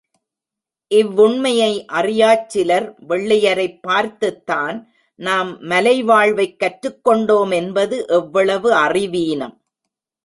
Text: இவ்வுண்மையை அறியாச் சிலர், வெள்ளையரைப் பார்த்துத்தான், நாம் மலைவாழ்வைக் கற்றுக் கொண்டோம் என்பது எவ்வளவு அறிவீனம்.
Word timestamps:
இவ்வுண்மையை 0.91 1.85
அறியாச் 1.85 2.49
சிலர், 2.49 2.95
வெள்ளையரைப் 3.07 3.79
பார்த்துத்தான், 3.81 4.93
நாம் 5.15 5.61
மலைவாழ்வைக் 5.61 6.57
கற்றுக் 6.57 7.03
கொண்டோம் 7.03 7.51
என்பது 7.51 8.05
எவ்வளவு 8.07 8.73
அறிவீனம். 8.73 9.55